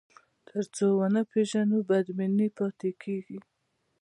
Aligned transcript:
تر 0.47 0.63
څو 0.75 0.85
ونه 0.99 1.21
پېژنو، 1.31 1.77
بدبیني 1.89 2.47
پاتې 2.57 2.89
کېږي. 3.03 3.39